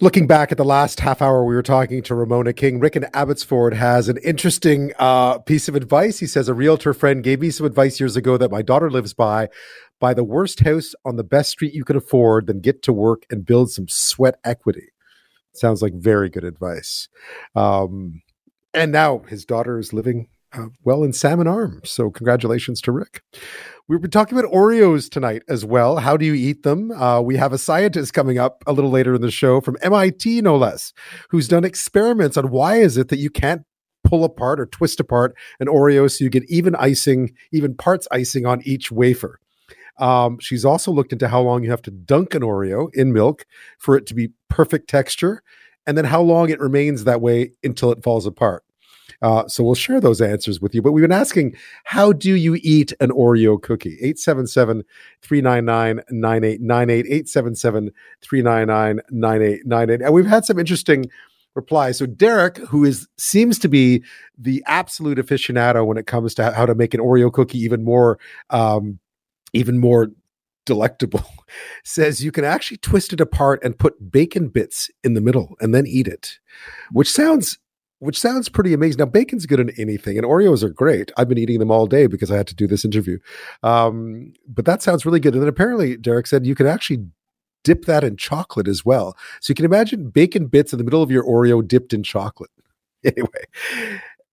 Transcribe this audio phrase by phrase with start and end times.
[0.00, 2.78] Looking back at the last half hour, we were talking to Ramona King.
[2.78, 6.20] Rick in Abbotsford has an interesting uh, piece of advice.
[6.20, 9.12] He says, A realtor friend gave me some advice years ago that my daughter lives
[9.12, 9.48] by.
[9.98, 13.24] Buy the worst house on the best street you can afford, then get to work
[13.28, 14.86] and build some sweat equity.
[15.52, 17.08] Sounds like very good advice.
[17.56, 18.22] Um,
[18.72, 21.90] and now his daughter is living uh, well in Salmon arms.
[21.90, 23.22] So, congratulations to Rick.
[23.88, 25.96] We've been talking about Oreos tonight as well.
[25.96, 26.90] How do you eat them?
[26.90, 30.42] Uh, we have a scientist coming up a little later in the show from MIT,
[30.42, 30.92] no less,
[31.30, 33.62] who's done experiments on why is it that you can't
[34.04, 38.46] pull apart or twist apart an Oreo so you get even icing, even parts icing
[38.46, 39.40] on each wafer.
[39.98, 43.46] Um, she's also looked into how long you have to dunk an Oreo in milk
[43.78, 45.42] for it to be perfect texture,
[45.86, 48.64] and then how long it remains that way until it falls apart.
[49.22, 50.82] Uh, so we'll share those answers with you.
[50.82, 53.94] But we've been asking, how do you eat an Oreo cookie?
[54.00, 54.84] 877
[55.22, 57.06] 399 9898.
[57.06, 57.90] 877
[58.22, 60.04] 399 9898.
[60.04, 61.06] And we've had some interesting
[61.54, 61.98] replies.
[61.98, 64.02] So Derek, who is seems to be
[64.38, 68.18] the absolute aficionado when it comes to how to make an Oreo cookie even more
[68.50, 68.98] um,
[69.52, 70.08] even more
[70.66, 71.24] delectable
[71.84, 75.74] says you can actually twist it apart and put bacon bits in the middle and
[75.74, 76.38] then eat it
[76.92, 77.58] which sounds
[78.00, 78.98] which sounds pretty amazing.
[78.98, 81.10] Now, bacon's good in anything, and Oreos are great.
[81.16, 83.18] I've been eating them all day because I had to do this interview.
[83.62, 85.34] Um, but that sounds really good.
[85.34, 87.04] And then apparently, Derek said you can actually
[87.64, 89.16] dip that in chocolate as well.
[89.40, 92.50] So you can imagine bacon bits in the middle of your Oreo dipped in chocolate.
[93.04, 93.44] Anyway,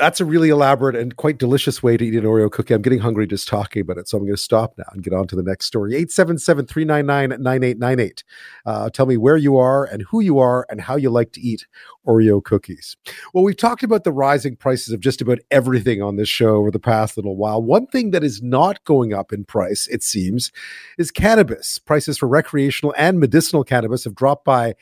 [0.00, 2.72] that's a really elaborate and quite delicious way to eat an Oreo cookie.
[2.72, 5.12] I'm getting hungry just talking about it, so I'm going to stop now and get
[5.12, 5.94] on to the next story.
[5.94, 8.24] 877 399 9898.
[8.64, 11.40] Uh, tell me where you are and who you are and how you like to
[11.40, 11.66] eat
[12.06, 12.96] Oreo cookies.
[13.34, 16.70] Well, we've talked about the rising prices of just about everything on this show over
[16.70, 17.62] the past little while.
[17.62, 20.50] One thing that is not going up in price, it seems,
[20.96, 21.78] is cannabis.
[21.78, 24.74] Prices for recreational and medicinal cannabis have dropped by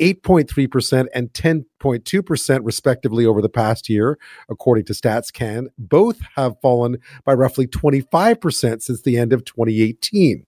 [0.00, 5.66] 8.3% and 10.2% respectively over the past year, according to StatsCan.
[5.78, 10.44] Both have fallen by roughly 25% since the end of 2018.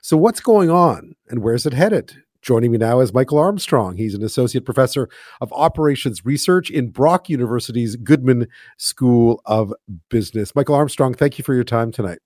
[0.00, 2.16] So, what's going on and where's it headed?
[2.42, 3.96] Joining me now is Michael Armstrong.
[3.96, 5.08] He's an associate professor
[5.40, 8.48] of operations research in Brock University's Goodman
[8.78, 9.72] School of
[10.08, 10.52] Business.
[10.56, 12.18] Michael Armstrong, thank you for your time tonight.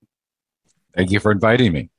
[0.95, 1.91] Thank you for inviting me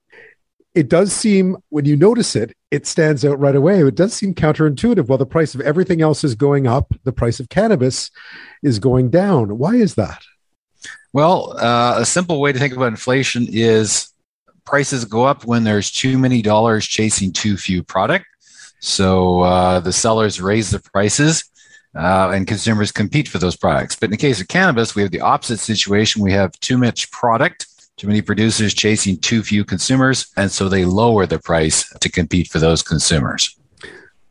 [0.77, 3.81] it does seem when you notice it, it stands out right away.
[3.81, 5.07] It does seem counterintuitive.
[5.07, 8.11] While the price of everything else is going up, the price of cannabis
[8.61, 9.57] is going down.
[9.57, 10.21] Why is that?
[11.13, 14.13] Well, uh, a simple way to think about inflation is
[14.65, 18.27] prices go up when there's too many dollars chasing too few product.
[18.79, 21.43] So uh, the sellers raise the prices.
[21.95, 23.95] Uh, and consumers compete for those products.
[23.95, 26.21] But in the case of cannabis, we have the opposite situation.
[26.21, 27.65] We have too much product
[27.97, 32.47] too many producers chasing too few consumers, and so they lower the price to compete
[32.47, 33.57] for those consumers.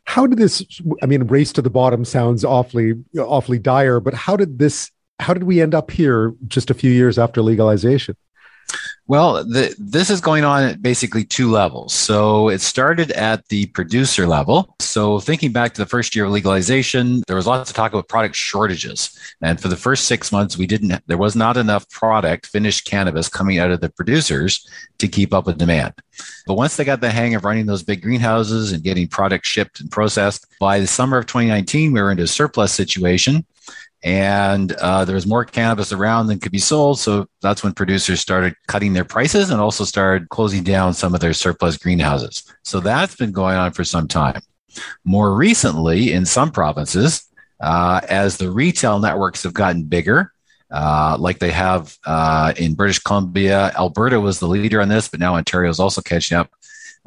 [0.05, 0.63] How did this?
[1.03, 3.99] I mean, race to the bottom sounds awfully, awfully dire.
[3.99, 4.89] But how did this?
[5.19, 8.15] How did we end up here just a few years after legalization?
[9.09, 11.93] Well, the, this is going on at basically two levels.
[11.93, 14.75] So it started at the producer level.
[14.81, 18.09] So thinking back to the first year of legalization, there was lots of talk about
[18.09, 19.17] product shortages.
[19.41, 23.29] And for the first six months, we didn't, there was not enough product, finished cannabis
[23.29, 25.93] coming out of the producers to keep up with demand.
[26.45, 29.79] But once they got the hang of running those big greenhouses and getting product shipped
[29.79, 33.45] and processed, by the summer of 2019, we were into a surplus situation
[34.03, 36.99] and uh, there was more cannabis around than could be sold.
[36.99, 41.21] So that's when producers started cutting their prices and also started closing down some of
[41.21, 42.43] their surplus greenhouses.
[42.63, 44.41] So that's been going on for some time.
[45.03, 47.25] More recently, in some provinces,
[47.59, 50.31] uh, as the retail networks have gotten bigger,
[50.69, 55.19] uh, like they have uh, in British Columbia, Alberta was the leader on this, but
[55.19, 56.51] now Ontario is also catching up.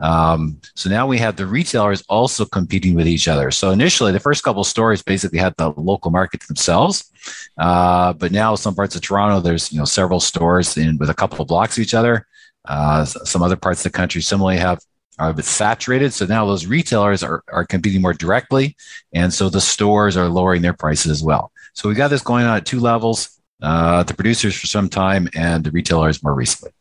[0.01, 3.51] Um, so now we have the retailers also competing with each other.
[3.51, 7.11] So initially, the first couple stores basically had the local market themselves,
[7.59, 11.15] uh, but now some parts of Toronto, there's you know several stores in with a
[11.15, 12.27] couple of blocks of each other.
[12.65, 14.81] Uh, some other parts of the country similarly have
[15.19, 16.15] are a bit saturated.
[16.15, 18.77] So now those retailers are, are competing more directly,
[19.13, 21.53] and so the stores are lowering their prices as well.
[21.75, 25.29] So we got this going on at two levels: uh, the producers for some time
[25.35, 26.73] and the retailers more recently.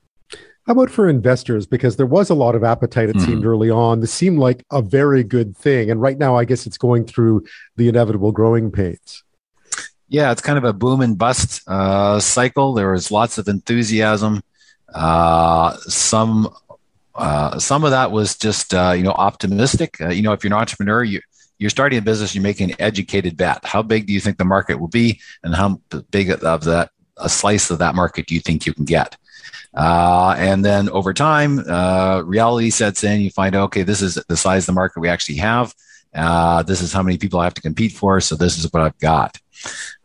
[0.70, 1.66] How about for investors?
[1.66, 3.26] Because there was a lot of appetite, it mm-hmm.
[3.26, 4.02] seemed early on.
[4.02, 5.90] This seemed like a very good thing.
[5.90, 7.44] And right now, I guess it's going through
[7.76, 9.24] the inevitable growing pains.
[10.10, 12.76] Yeah, it's kind of a boom and bust uh, cycle.
[12.76, 14.44] There was lots of enthusiasm.
[14.94, 16.54] Uh, some
[17.16, 20.00] uh, some of that was just uh, you know optimistic.
[20.00, 21.20] Uh, you know, if you're an entrepreneur, you
[21.58, 23.66] you're starting a business, you're making an educated bet.
[23.66, 25.82] How big do you think the market will be, and how
[26.12, 29.18] big of that a slice of that market do you think you can get?
[29.74, 33.22] Uh, and then over time, uh, reality sets in.
[33.22, 35.74] You find, okay, this is the size of the market we actually have.
[36.14, 38.20] Uh, this is how many people I have to compete for.
[38.22, 39.38] So this is what I've got.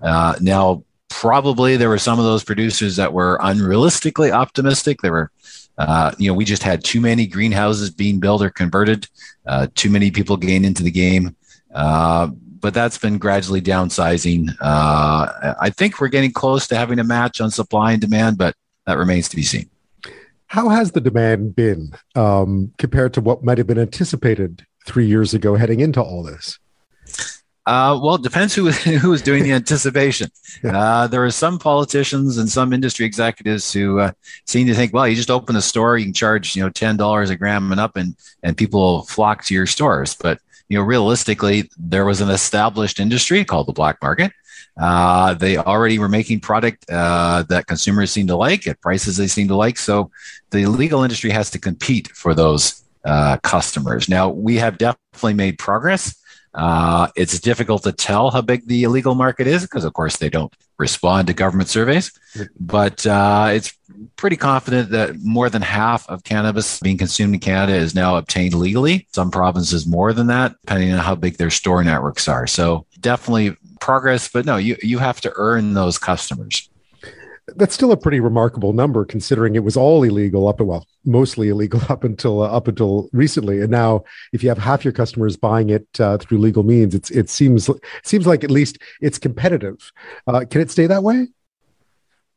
[0.00, 5.00] Uh, now, probably there were some of those producers that were unrealistically optimistic.
[5.00, 5.30] There were,
[5.78, 9.08] uh, you know, we just had too many greenhouses being built or converted,
[9.46, 11.36] uh, too many people getting into the game.
[11.74, 14.48] Uh, but that's been gradually downsizing.
[14.60, 18.56] Uh, I think we're getting close to having a match on supply and demand, but
[18.86, 19.68] that remains to be seen.
[20.46, 25.34] How has the demand been um, compared to what might have been anticipated three years
[25.34, 26.58] ago heading into all this?
[27.66, 30.28] Uh, well, it depends who who is doing the anticipation.
[30.62, 34.12] Uh, there are some politicians and some industry executives who uh,
[34.46, 36.96] seem to think, well, you just open a store, you can charge you know ten
[36.96, 40.14] dollars a gram and up, and and people will flock to your stores.
[40.14, 44.32] But you know, realistically, there was an established industry called the black market.
[44.76, 49.28] Uh, they already were making product uh, that consumers seem to like at prices they
[49.28, 49.78] seem to like.
[49.78, 50.10] So
[50.50, 54.08] the legal industry has to compete for those uh, customers.
[54.08, 56.16] Now we have definitely made progress.
[56.54, 60.30] Uh, it's difficult to tell how big the illegal market is because, of course, they
[60.30, 62.12] don't respond to government surveys.
[62.60, 63.76] But uh, it's
[64.16, 68.54] pretty confident that more than half of cannabis being consumed in Canada is now obtained
[68.54, 69.06] legally.
[69.12, 72.46] Some provinces more than that, depending on how big their store networks are.
[72.46, 76.70] So definitely progress, but no, you you have to earn those customers.
[77.56, 81.82] That's still a pretty remarkable number considering it was all illegal up well mostly illegal
[81.90, 83.60] up until uh, up until recently.
[83.60, 87.10] And now if you have half your customers buying it uh, through legal means it's
[87.10, 87.68] it seems
[88.02, 89.92] seems like at least it's competitive.
[90.26, 91.28] Uh, can it stay that way?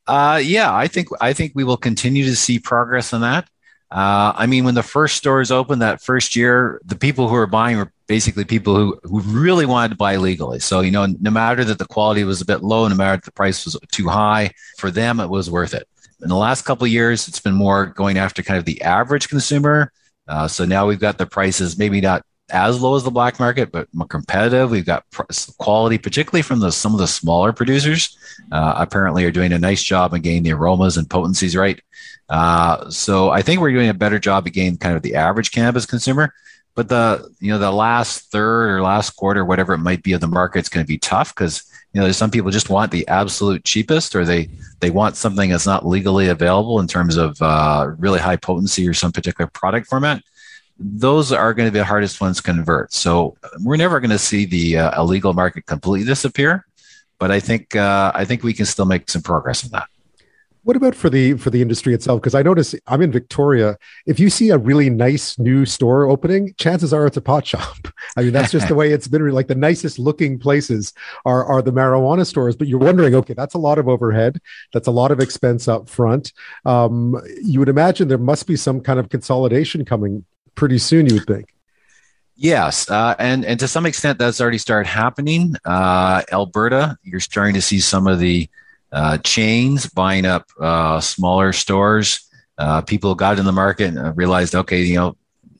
[0.05, 3.47] Uh, yeah i think i think we will continue to see progress on that.
[3.89, 7.47] Uh, I mean, when the first stores opened that first year, the people who were
[7.47, 10.59] buying were basically people who, who really wanted to buy legally.
[10.59, 13.25] So, you know, no matter that the quality was a bit low, no matter that
[13.25, 15.87] the price was too high, for them, it was worth it.
[16.21, 19.29] In the last couple of years, it's been more going after kind of the average
[19.29, 19.91] consumer.
[20.27, 23.71] Uh, so now we've got the prices maybe not as low as the black market,
[23.71, 24.71] but more competitive.
[24.71, 25.03] We've got
[25.57, 28.17] quality, particularly from the, some of the smaller producers.
[28.51, 31.81] Uh, apparently, are doing a nice job in getting the aromas and potencies right.
[32.29, 35.51] Uh, so I think we're doing a better job of getting kind of the average
[35.51, 36.33] cannabis consumer.
[36.77, 40.21] But the you know the last third or last quarter, whatever it might be of
[40.21, 43.07] the market, is going to be tough because you know some people just want the
[43.07, 47.89] absolute cheapest, or they they want something that's not legally available in terms of uh,
[47.97, 50.21] really high potency or some particular product format
[50.79, 52.93] those are going to be the hardest ones to convert.
[52.93, 56.67] So we're never going to see the uh, illegal market completely disappear,
[57.17, 59.87] but I think uh, I think we can still make some progress on that.
[60.67, 62.19] What about for the for the industry itself?
[62.19, 63.77] Because I notice I'm in Victoria.
[64.05, 67.87] If you see a really nice new store opening, chances are it's a pot shop.
[68.17, 69.29] I mean, that's just the way it's been.
[69.29, 70.91] Like the nicest looking places
[71.23, 72.57] are are the marijuana stores.
[72.57, 74.41] But you're wondering, okay, that's a lot of overhead.
[74.73, 76.33] That's a lot of expense up front.
[76.65, 80.25] Um, you would imagine there must be some kind of consolidation coming
[80.55, 81.53] pretty soon, you would think.
[82.35, 85.55] Yes, uh, and and to some extent that's already started happening.
[85.63, 88.49] Uh, Alberta, you're starting to see some of the
[88.91, 92.27] uh, chains buying up uh, smaller stores.
[92.57, 95.15] Uh, people got in the market and realized, okay, you know,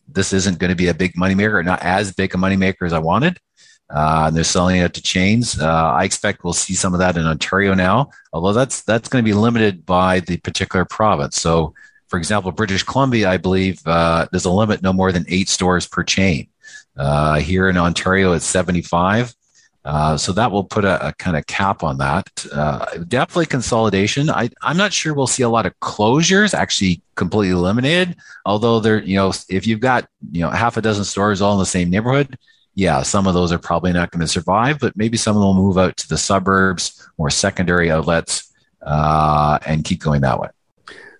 [0.07, 2.99] this isn't going to be a big moneymaker, not as big a moneymaker as I
[2.99, 3.37] wanted.
[3.89, 5.59] Uh, and they're selling it to chains.
[5.59, 9.29] I expect we'll see some of that in Ontario now, although that's that's going to
[9.29, 11.39] be limited by the particular province.
[11.39, 11.73] So
[12.07, 15.87] for example, British Columbia, I believe uh, there's a limit no more than eight stores
[15.87, 16.47] per chain.
[16.95, 19.33] Uh, here in Ontario, it's 75.
[19.87, 22.45] Uh, so that will put a, a, kind of cap on that.
[22.51, 24.29] Uh, definitely consolidation.
[24.29, 28.17] I, I'm not sure we'll see a lot of closures actually completely eliminated.
[28.45, 31.59] Although there, you know, if you've got you know half a dozen stores all in
[31.59, 32.37] the same neighborhood,
[32.75, 34.77] yeah, some of those are probably not going to survive.
[34.79, 39.57] But maybe some of them will move out to the suburbs or secondary outlets uh,
[39.65, 40.49] and keep going that way.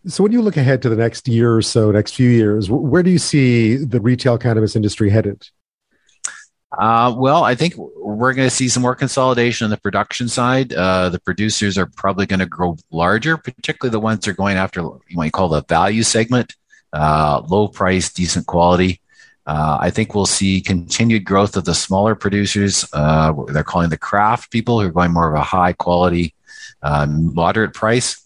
[0.08, 3.02] So, when you look ahead to the next year or so, next few years, where
[3.02, 5.48] do you see the retail cannabis industry headed?
[6.72, 10.74] Uh, well, I think we're going to see some more consolidation on the production side.
[10.74, 14.58] Uh, the producers are probably going to grow larger, particularly the ones that are going
[14.58, 16.56] after what you call the value segment,
[16.92, 19.00] uh, low price, decent quality.
[19.46, 22.86] Uh, I think we'll see continued growth of the smaller producers.
[22.92, 26.36] Uh, they're calling the craft people who are going more of a high quality,
[26.84, 28.22] moderate price.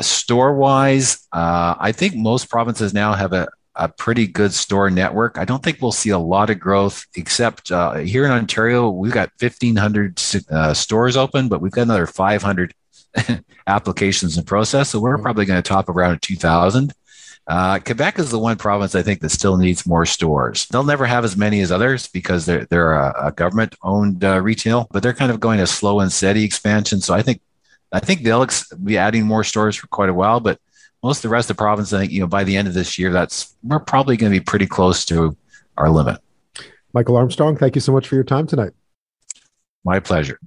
[0.00, 5.38] Store wise, I think most provinces now have a, a pretty good store network.
[5.38, 9.12] I don't think we'll see a lot of growth, except uh, here in Ontario, we've
[9.12, 12.74] got 1,500 uh, stores open, but we've got another 500
[13.66, 14.90] applications in process.
[14.90, 16.92] So we're probably going to top around 2,000.
[17.46, 20.66] Uh, Quebec is the one province I think that still needs more stores.
[20.66, 24.40] They'll never have as many as others because they're they're a, a government owned uh,
[24.40, 27.00] retail, but they're kind of going a slow and steady expansion.
[27.00, 27.40] So I think
[27.90, 30.60] I think they'll ex- be adding more stores for quite a while, but
[31.02, 32.74] most of the rest of the province, I think, you know, by the end of
[32.74, 35.36] this year, that's we're probably going to be pretty close to
[35.76, 36.20] our limit.
[36.92, 38.72] Michael Armstrong, thank you so much for your time tonight.
[39.84, 40.38] My pleasure.